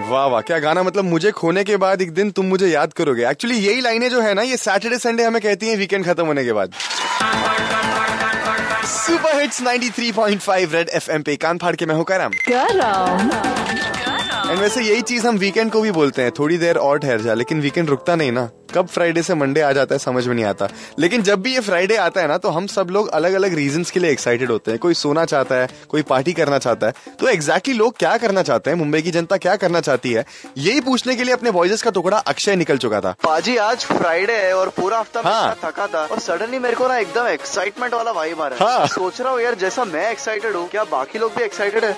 [0.00, 0.82] वाह वाह क्या गाना?
[0.82, 4.20] मतलब मुझे खोने के बाद एक दिन तुम मुझे याद करोगे। एक्चुअली यही लाइनें जो
[4.20, 6.72] है ना ये सैटरडे संडे हमें कहती हैं वीकेंड खत्म होने के बाद।
[8.86, 12.32] सुपर हिट्स 93.5 रेड एफएम पे कान फाड़ के मैं हूँ करम।
[14.50, 17.34] एंड वैसे यही चीज़ हम वीकेंड को भी बोलते हैं। थोड़ी देर और ठहर जा
[17.34, 20.44] लेकिन वीकेंड रुकता नहीं ना। कब फ्राइडे से मंडे आ जाता है समझ में नहीं
[20.44, 20.68] आता।
[20.98, 23.84] लेकिन जब भी ये फ्राइडे आता है ना तो हम सब लोग अलग अलग रीजन
[23.84, 27.28] के लिए एक्साइटेड होते हैं। कोई सोना चाहता है कोई पार्टी करना चाहता है। तो
[27.28, 28.76] एग्जैक्टली लोग क्या करना चाहते हैं?
[28.76, 30.24] मुंबई की जनता क्या करना चाहती है?
[30.58, 34.36] यही पूछने के लिए अपने वॉइस का टुकड़ा अक्षय निकल चुका था। पाजी आज फ्राइडे
[34.36, 38.10] है और पूरा हफ़्ता हाँ। थका था और सडनली मेरे को ना एकदम एक्साइटमेंट वाला
[38.12, 41.18] वाइब आ रहा है। हाँ। सोच रहा हूँ यार जैसा मैं एक्साइटेड हूँ क्या बाकी
[41.18, 41.96] लोग भी एक्साइटेड है?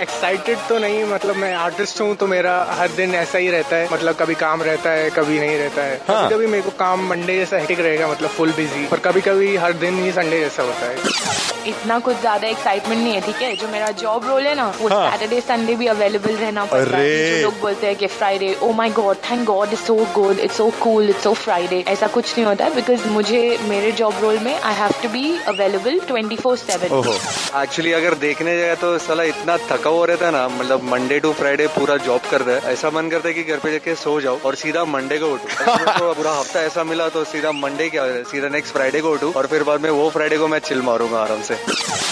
[0.00, 3.88] एक्साइटेड तो नहीं मतलब मैं आर्टिस्ट हूँ तो मेरा हर दिन ऐसा ही रहता है।
[3.92, 7.06] मतलब कभी काम रहता है कभी नहीं रहता है। हाँ। कभी कभी मेरे को काम
[7.10, 10.62] मंडे जैसा हेटिक रहेगा मतलब फुल बिज़ी और कभी कभी हर दिन ही संडे जैसा
[10.62, 13.54] होता है। इतना कुछ ज़्यादा एक्साइटमेंट नहीं है ठीक है?
[13.56, 17.08] जो मेरा जॉब रोल है ना वो हाँ। सैटरडे संडे भी अवेलेबल रहना पड़ता अरे।
[17.08, 20.38] है जो लोग बोलते हैं कि Friday oh my god thank god it's so good
[20.38, 24.20] it's so cool it's so Friday ऐसा कुछ नहीं होता है बिकॉज़ मुझे मेरे जॉब
[24.22, 27.10] रोल में I have to be available twenty four seven
[27.62, 31.32] actually अगर देखने जाए तो सला इतना थका हुआ रहता है ना मतलब मंडे टू
[31.32, 34.38] फ्राइडे पूरा जॉब करता है ऐसा मन करता है कि घर पे जाके सो जाओ
[34.44, 38.48] और सीधा मंडे को उठो। तो पूरा हफ़्ता ऐसा मिला तो सीधा मंडे क्या सीधा
[38.48, 41.42] नेक्स्ट फ्राइडे को उठू और फिर बाद में वो फ्राइडे को मैं चिल मारूँगा आराम
[41.42, 41.58] से।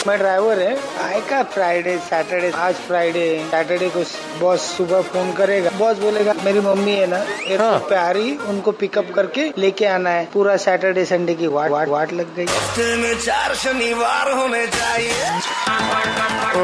[0.07, 4.03] मैं ड्राइवर है। आए का फ्राइडे सैटरडे आज फ्राइडे सैटरडे को
[4.41, 8.73] बॉस सुबह फ़ोन करेगा। बॉस बोलेगा मेरी मम्मी है ना एयरपोर्ट पे आ रही उनको
[8.75, 12.47] पिकअप करके लेके आना है। पूरा सैटरडे संडे की वाट वाट, वाट लग गई।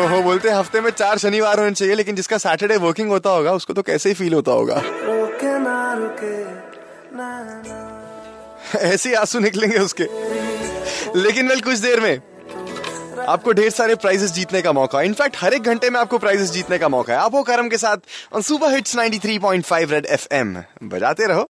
[0.00, 3.52] ओहो, बोलते हैं हफ़्ते में चार शनिवार होने चाहिए, लेकिन जिसका सैटरडे वर्किंग होता होगा,
[3.52, 4.82] उसको तो कैसे ही फील होता होगा।
[8.76, 10.04] ऐसे आँसू निकलेंगे उसके।
[11.18, 12.22] लेकिन वेल कुछ देर में
[13.28, 16.78] आपको ढेर सारे प्राइजेस जीतने का मौका। इनफैक्ट हर एक घंटे में आपको प्राइजेस जीतने
[16.78, 17.96] का मौका है। आप हो करम के साथ
[18.40, 21.48] सुपर हिट्स 93.5 रेड एफएम बजाते रहो।